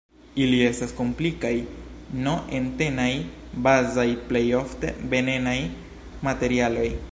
Ili 0.43 0.59
estas 0.67 0.93
komplikaj, 0.99 1.51
N-entenaj, 2.21 3.11
bazaj, 3.67 4.07
plej 4.31 4.43
ofte 4.63 4.95
venenaj 5.15 5.57
materialoj. 6.29 6.91